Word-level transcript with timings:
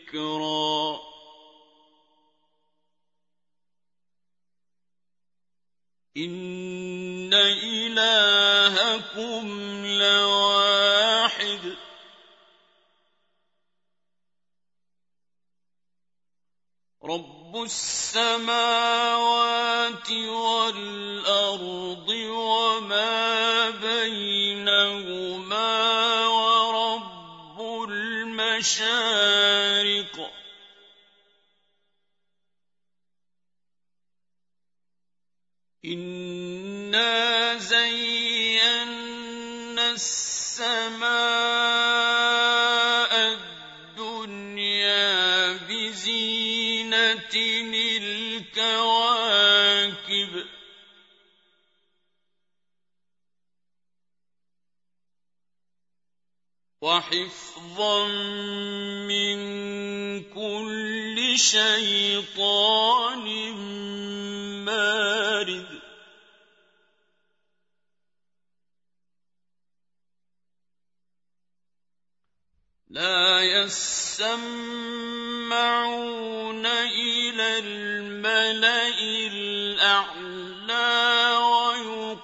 ذكرا. 0.10 1.00
إن 6.18 7.34
إلهكم 7.34 9.46
لواحد. 9.86 11.76
رب 17.04 17.64
السماوات 17.64 20.12
والأرض 20.12 22.10
وما 22.10 23.70
بينهما 23.70 24.44
المشارق. 28.54 30.32
إنا 35.86 37.58
زينا 37.58 39.12
السماء 39.92 41.04
الدنيا 43.98 45.04
بزينة 45.54 47.34
الكواكب 48.54 48.94
وحفظا 56.84 58.08
من 59.08 59.38
كل 60.36 61.18
شيطان 61.40 63.28
مارد. 64.66 65.82
لا 72.90 73.42
يسمعون 73.42 74.26
إلى 76.66 77.60
الملأ 77.60 79.00
الأعلى 79.32 80.94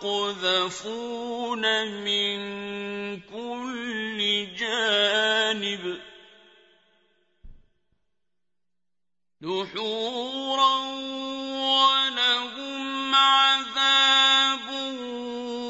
ويقذفون 0.03 1.63
من 2.03 2.68
دحورا 9.41 10.77
ولهم 11.79 13.15
عذاب 13.15 14.69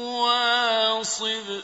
واصب. 0.04 1.62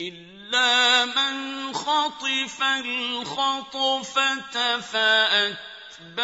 إلا 0.00 1.04
من 1.04 1.74
خطف 1.74 2.62
الخطفة 2.62 4.50
فأتبعه 4.80 6.16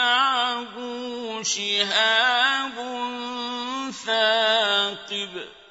شهاب 1.43 2.77
ثاقب. 3.93 5.64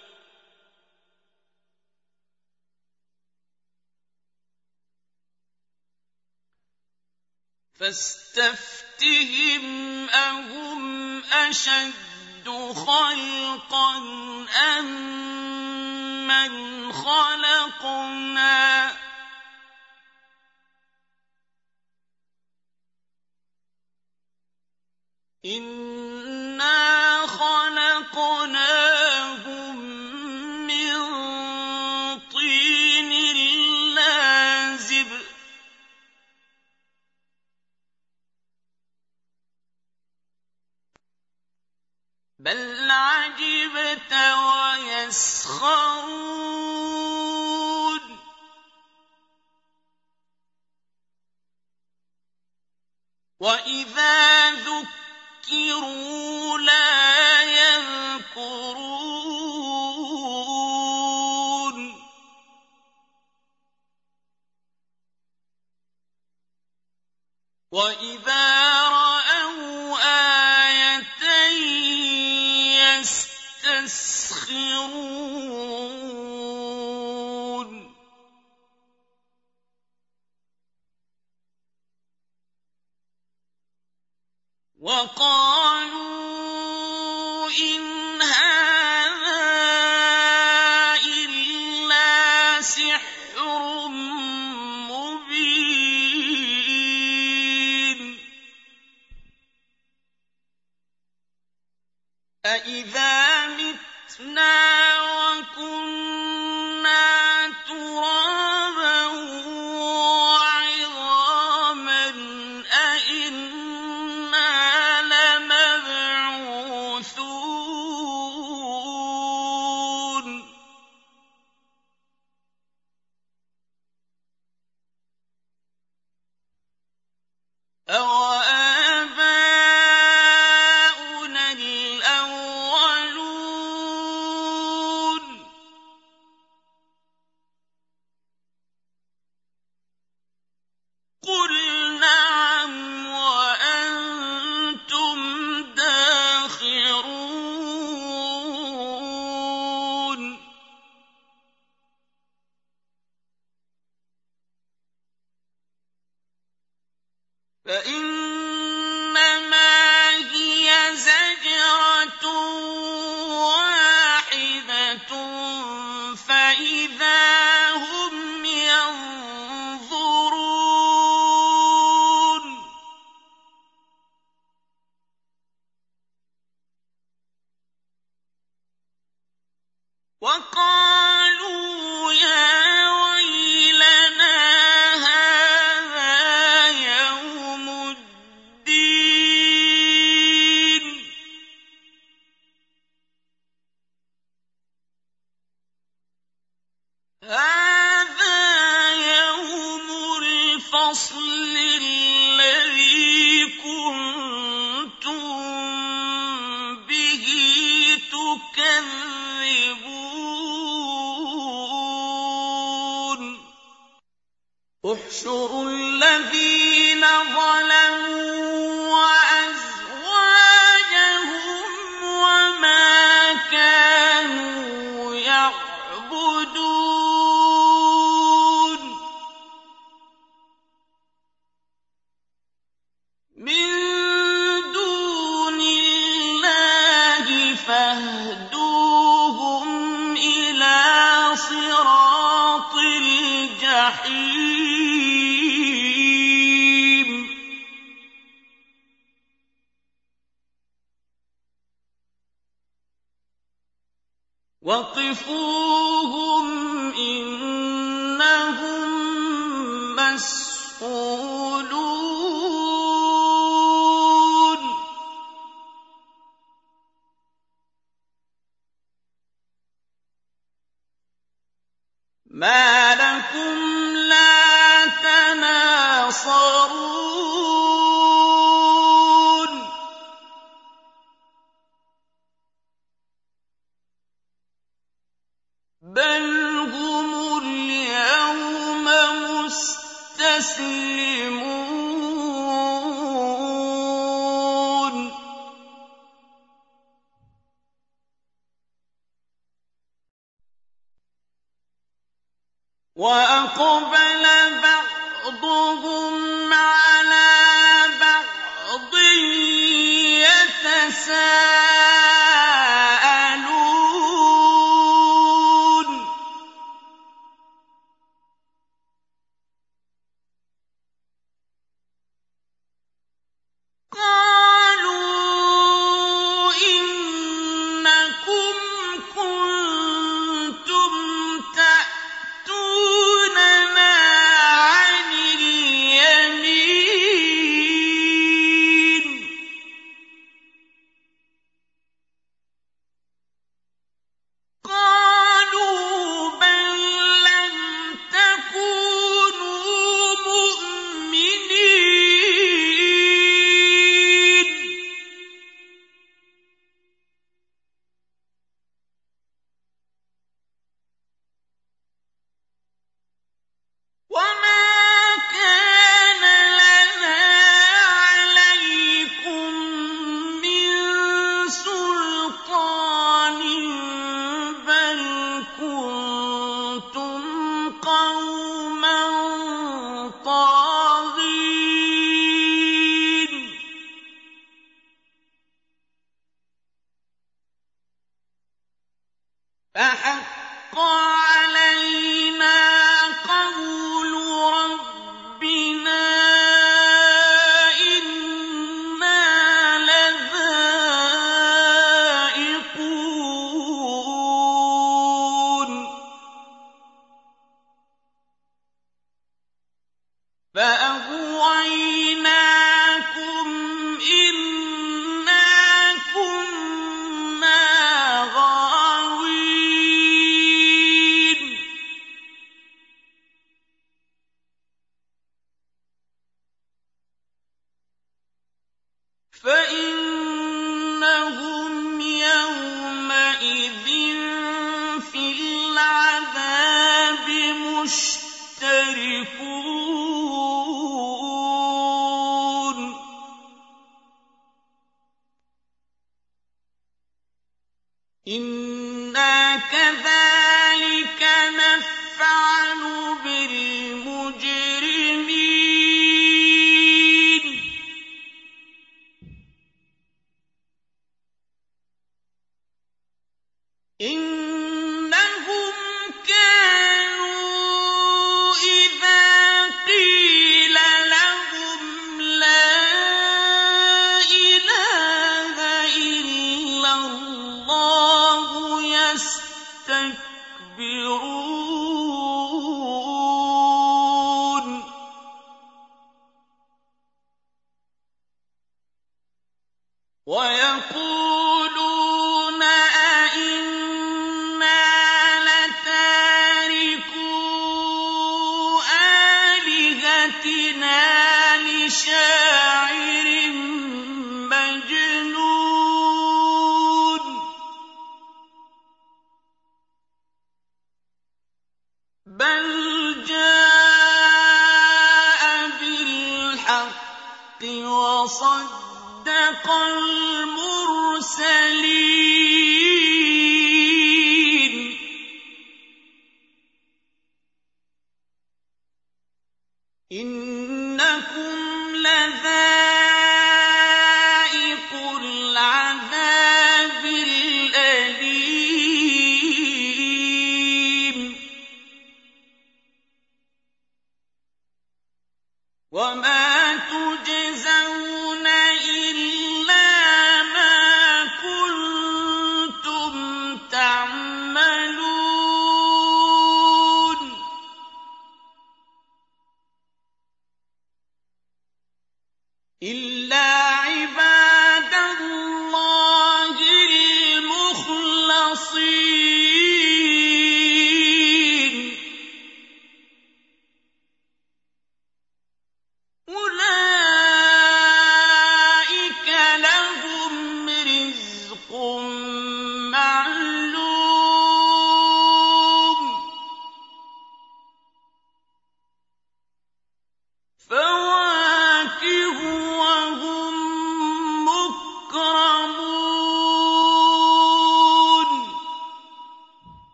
فاستفتهم 7.83 9.65
أهم 10.09 11.23
أشد 11.23 12.49
خلقا 12.87 13.97
أم 14.77 14.87
من 16.27 16.93
خلقنا؟ 16.93 18.91
إنا 25.45 27.27
خلقناهم 27.27 28.72
بل 42.43 42.91
عجبت 42.91 44.13
ويسخرون 44.93 46.22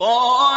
قَالَ 0.00 0.53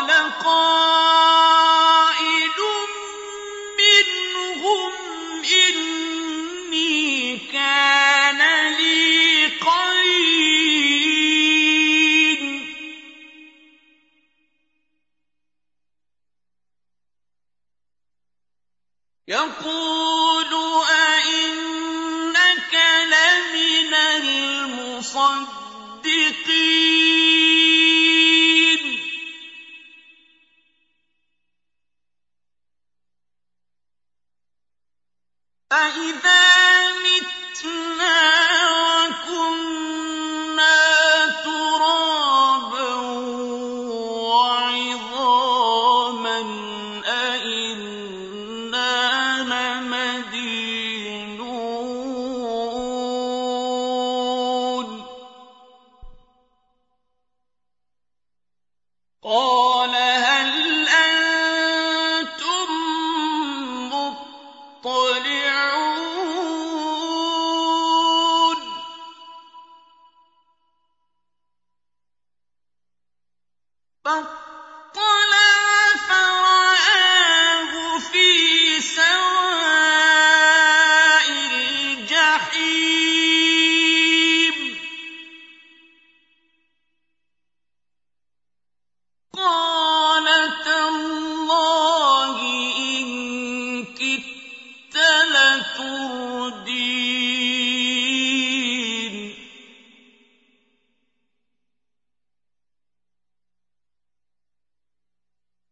لتردين. 95.33 96.87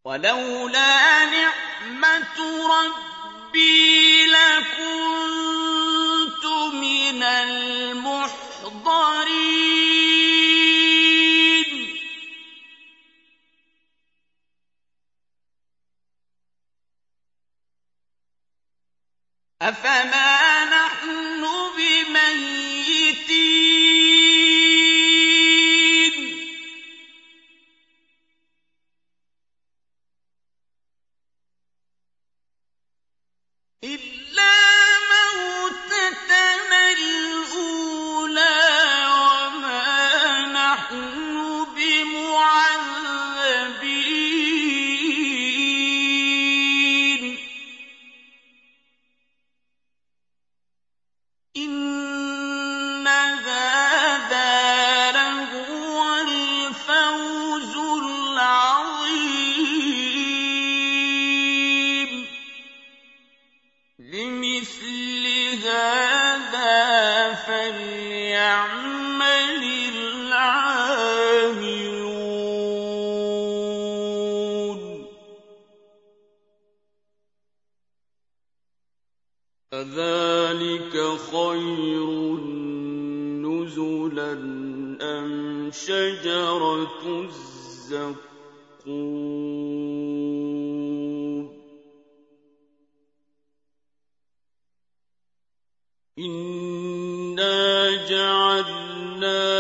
ولو 0.06 0.65
إنا 96.20 98.08
جعلناها 98.08 99.56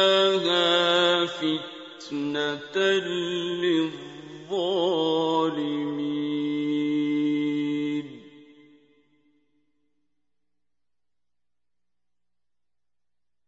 فتنة 1.25 2.77
للظالمين. 3.63 5.15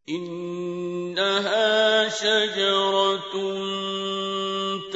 إنها 0.09 2.09
شجرة 2.09 3.76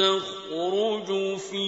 تخرج 0.01 1.37
في 1.37 1.67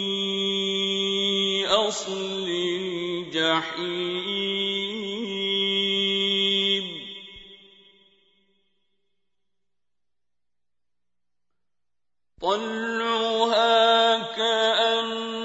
أصل 1.68 2.48
الجحيم. 2.50 3.84
طلعها 12.42 14.20
كأنه 14.36 15.44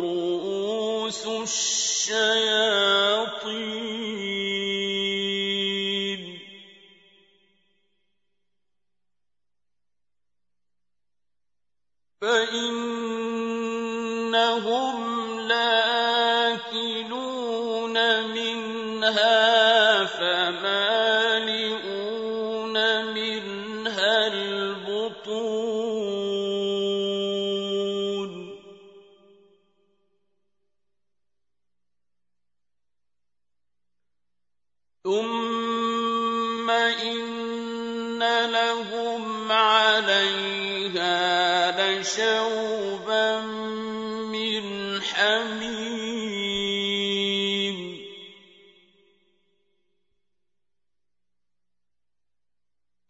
رؤوس 0.00 1.26
الشياطين. 1.26 2.22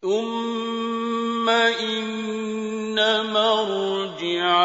ثم 0.03 1.49
إن 1.49 2.99
مرجعهم 3.33 4.62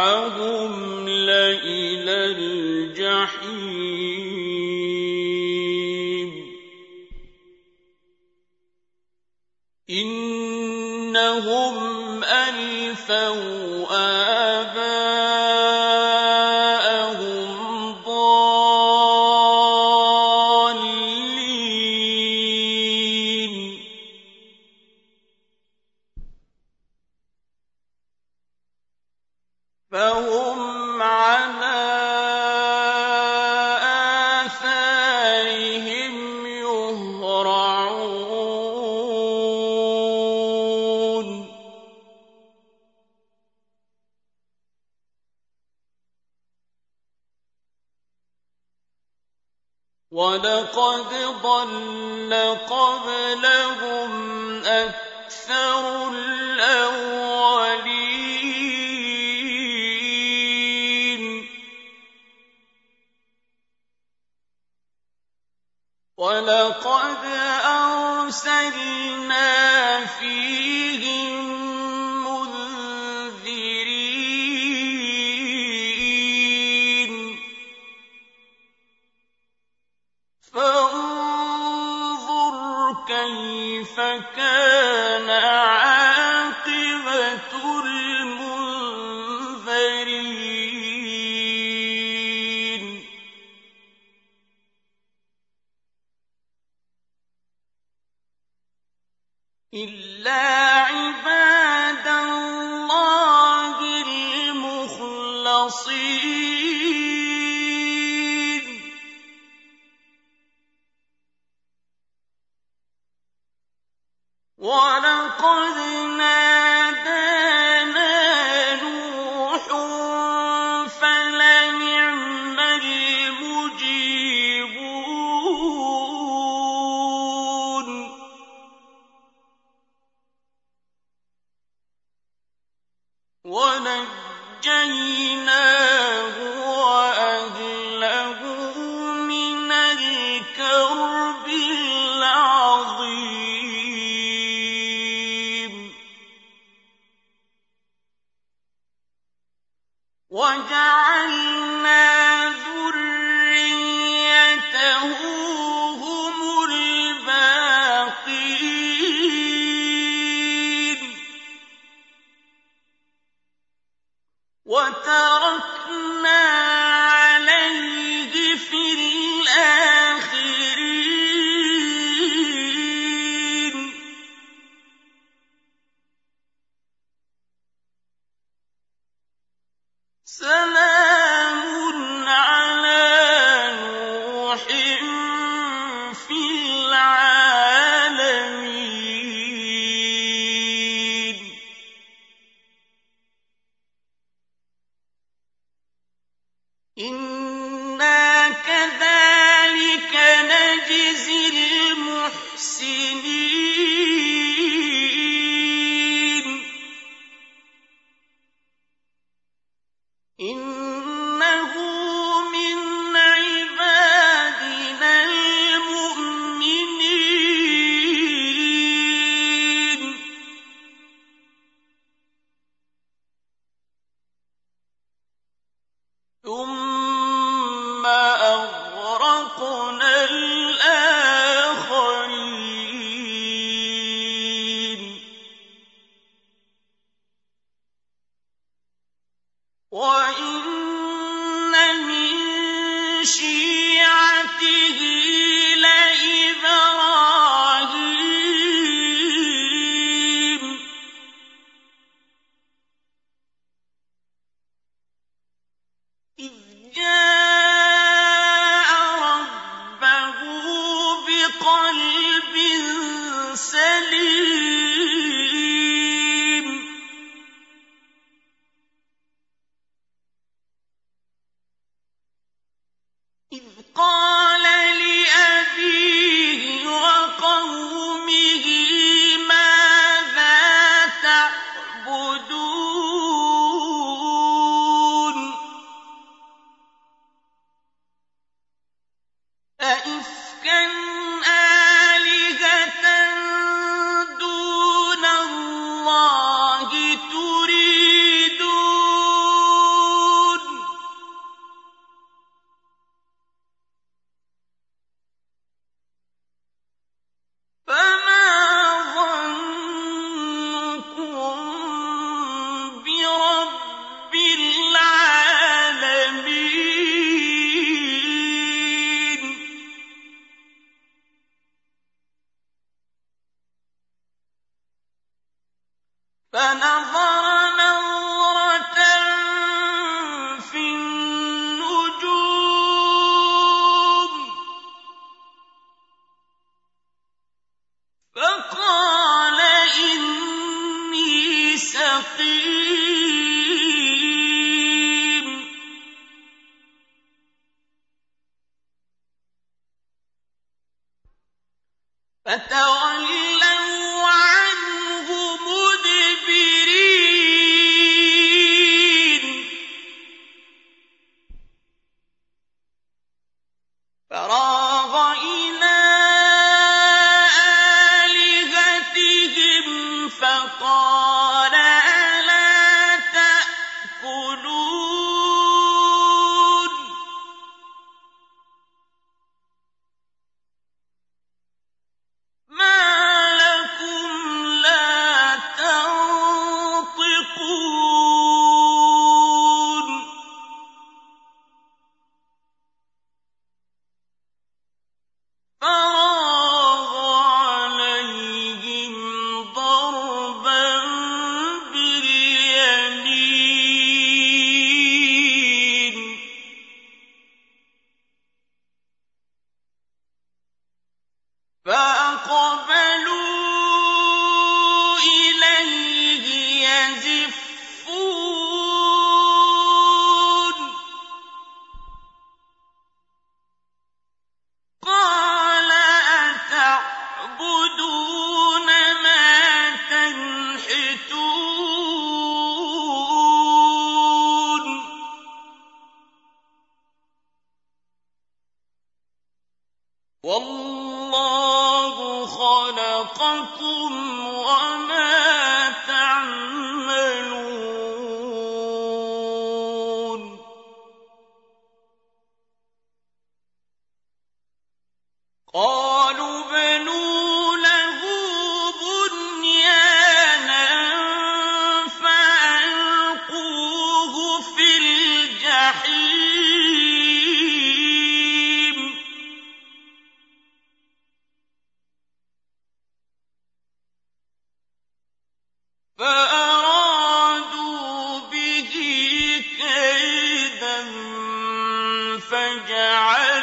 فَجَعَلْنَاهُمُ 482.50 483.57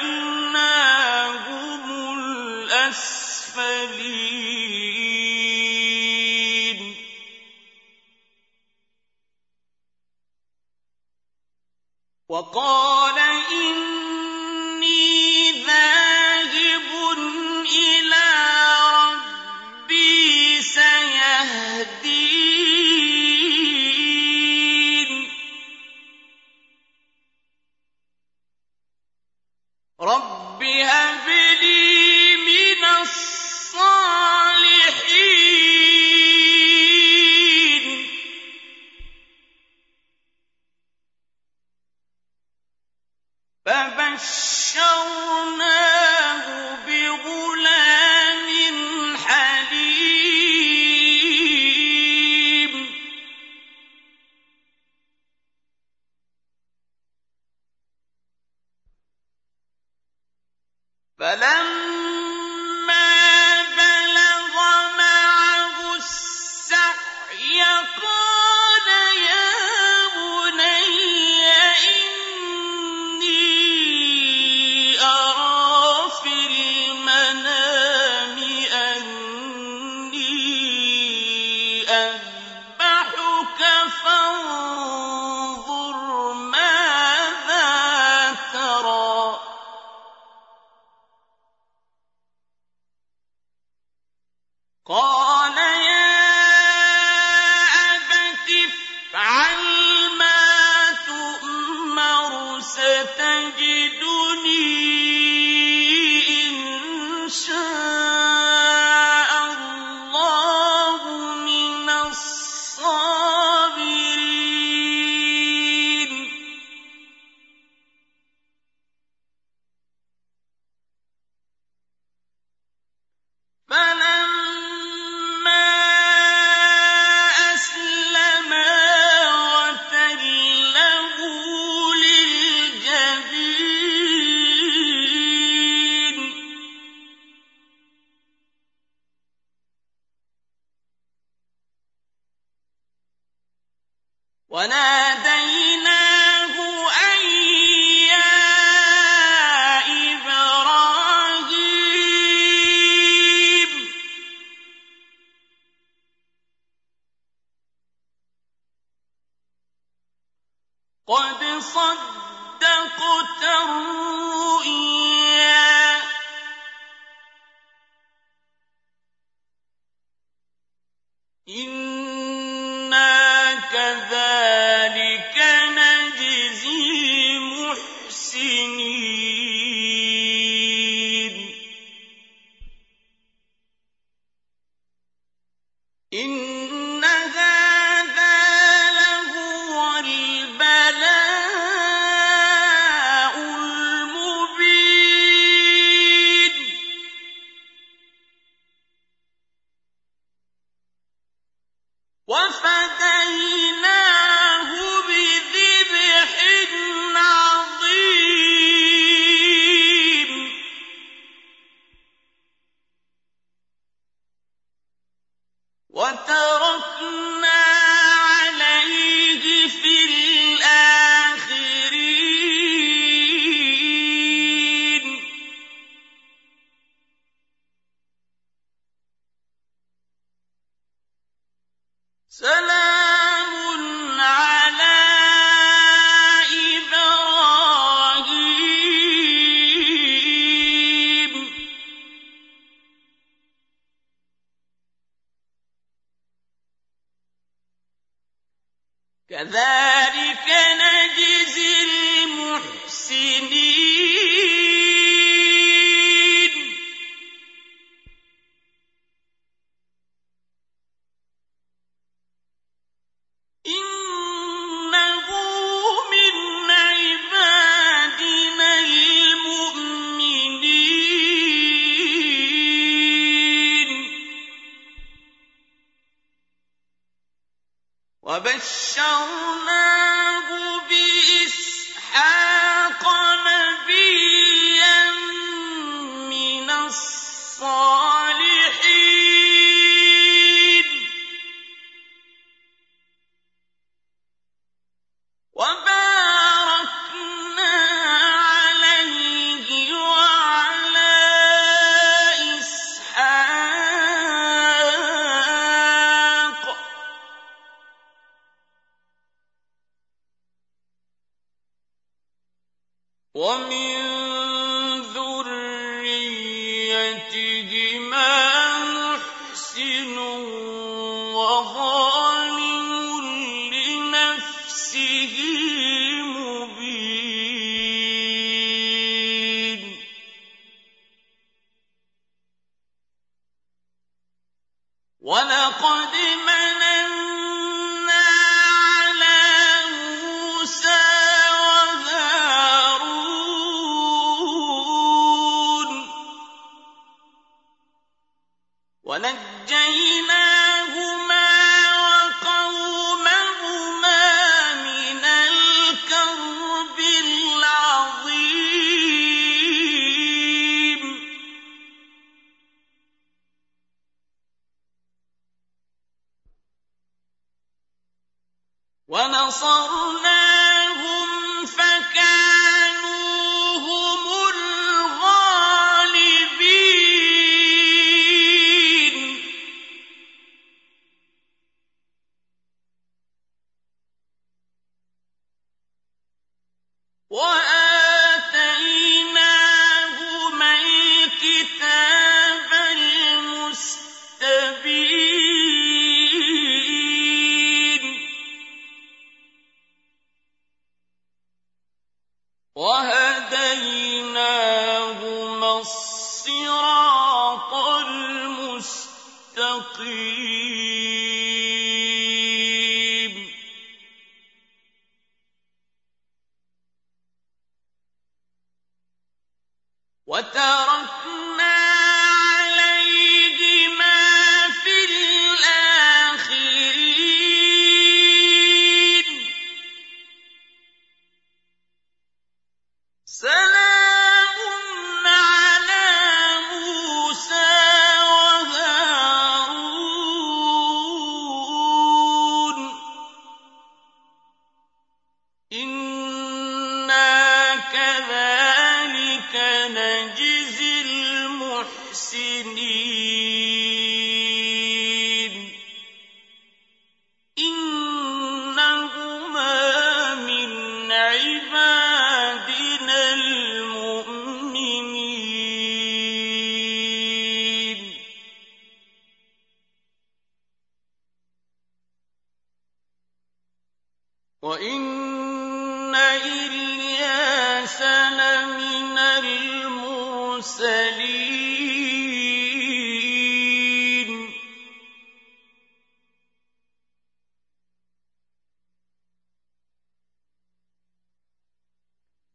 قَالَ 94.86 95.35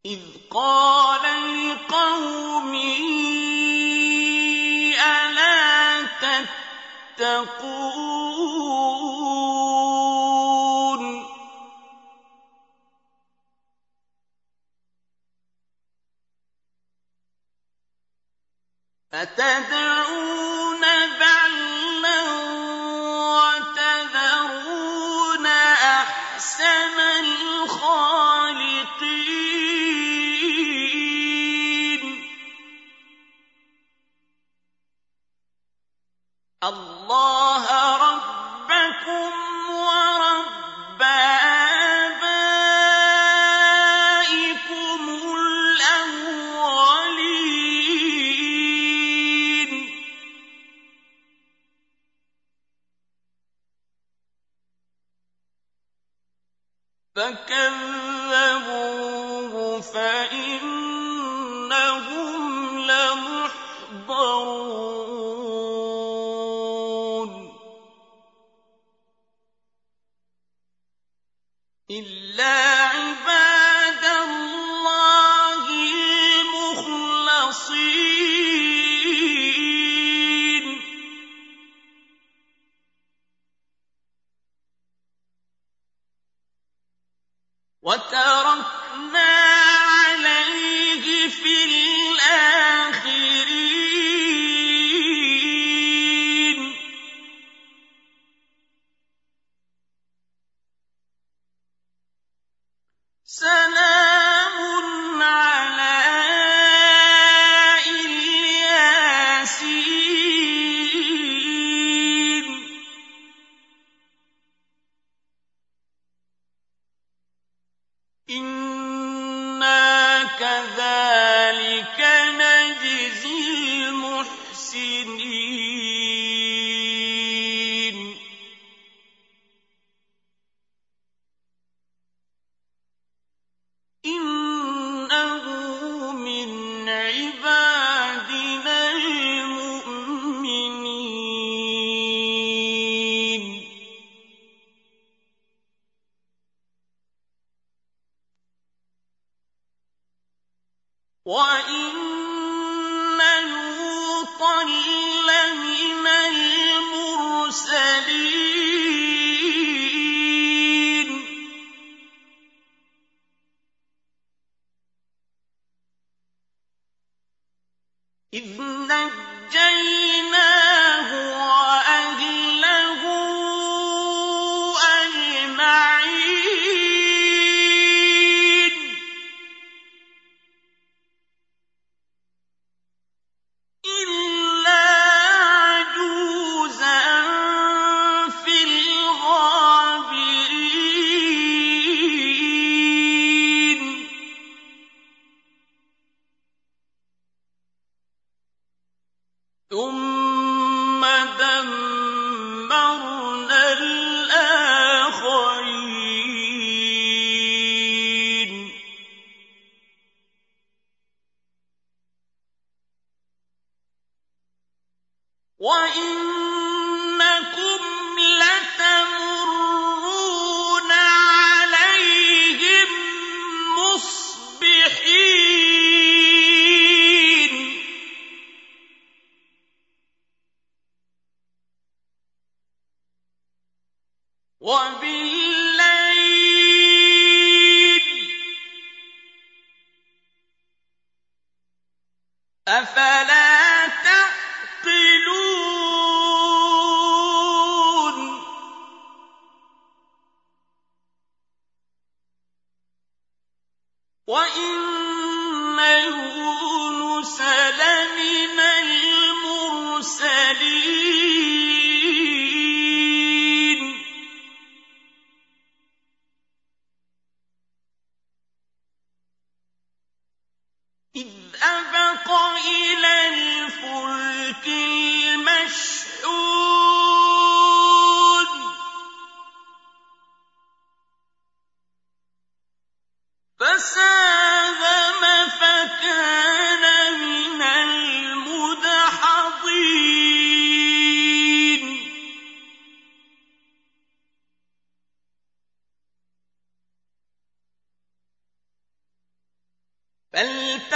إِذْ 0.06 0.20
قَالَ 0.50 1.20
لِقَوْمِهِ 1.68 3.04
أَلَا 4.96 6.02
تَتَّقُونَ؟ 7.16 8.19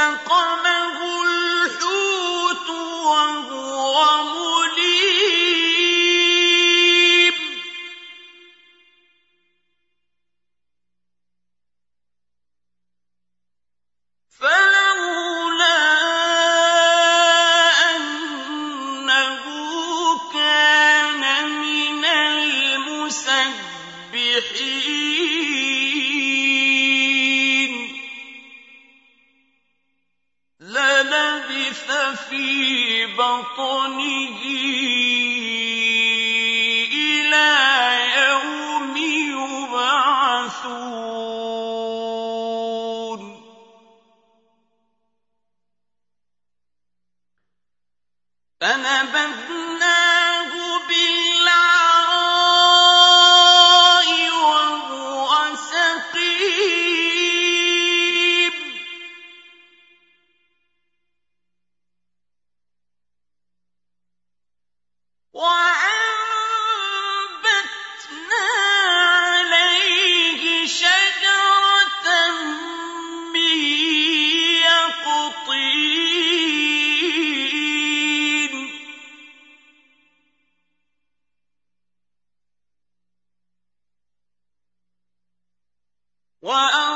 فَالْتَقَمَهُ 0.04 0.43
وَأَرْسَلْنَاهُ 86.45 86.94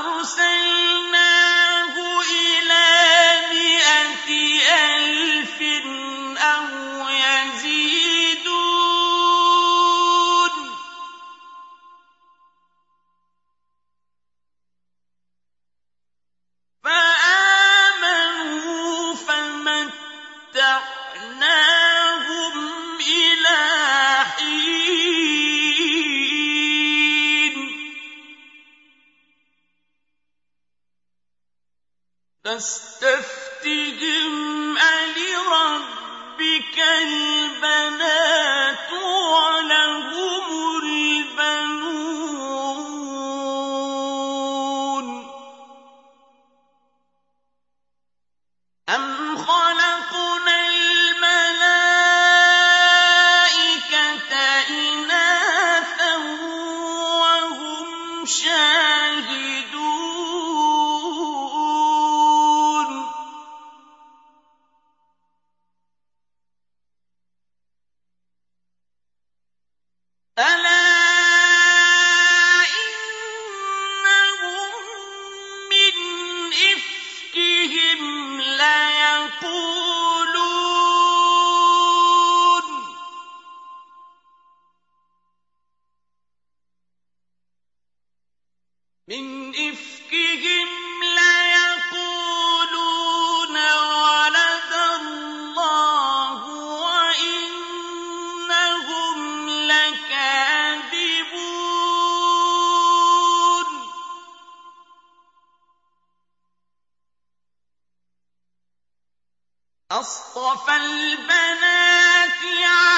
أصطفى 110.00 110.76
البنات 110.76 112.42
على 112.64 112.97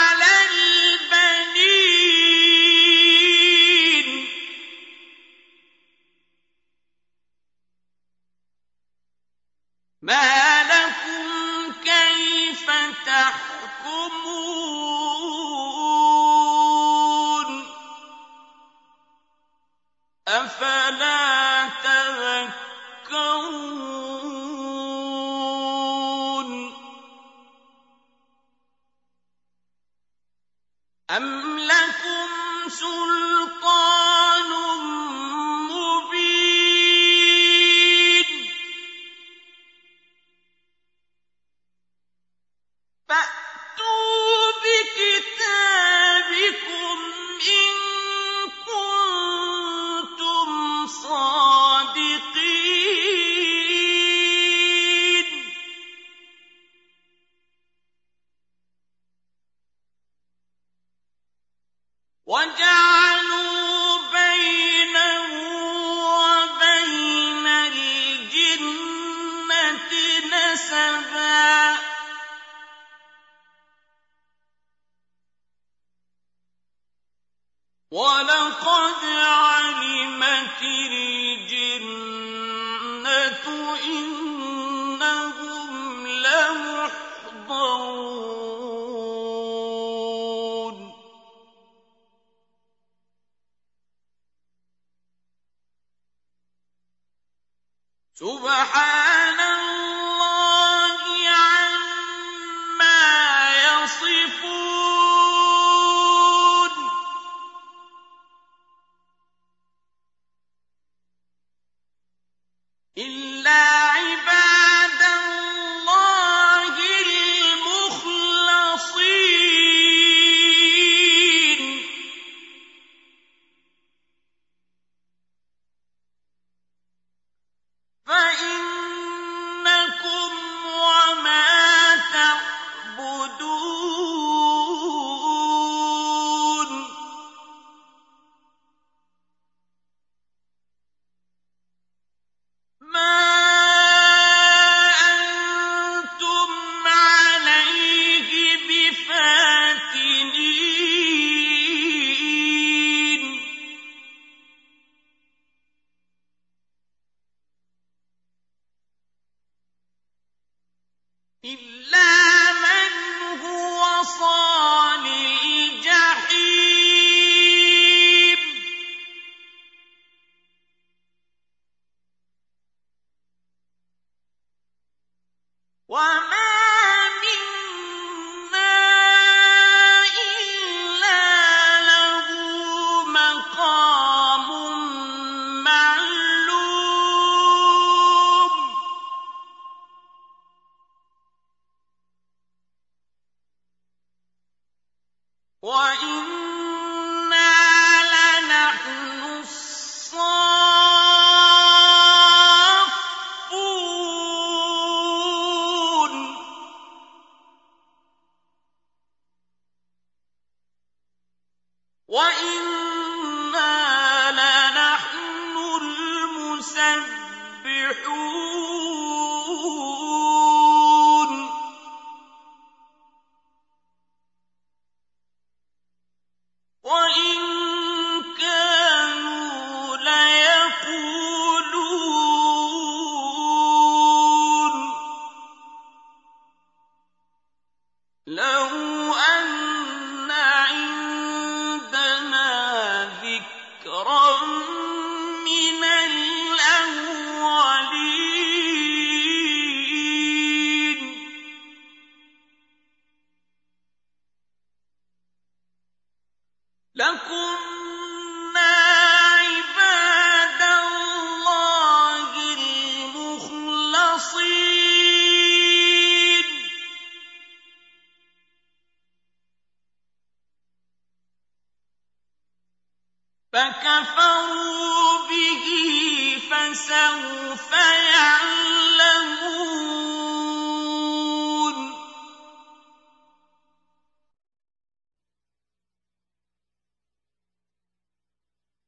فَسَوْفَ 277.30 277.72
يَعْلَمُونَ 278.14 279.30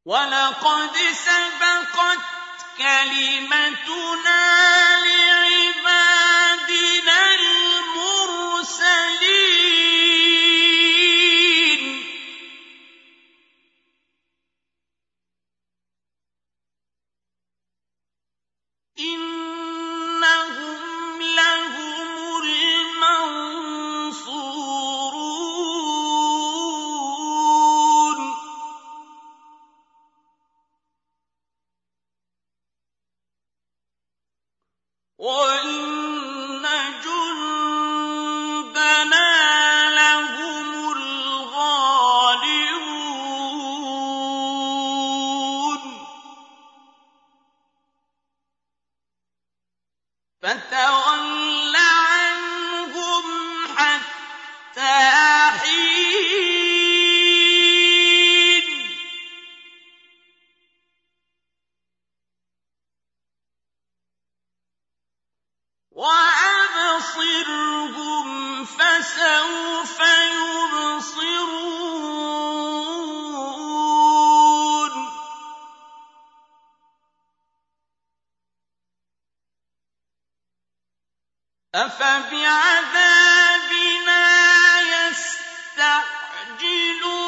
وَلَقَدْ 0.04 0.96
سَبَقَتْ 1.12 2.18
كَلِمَتُنَا 2.78 4.42
يَسْتَعْجِلُونَ 86.51 87.20